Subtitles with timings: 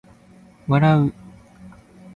[0.67, 1.13] 笑う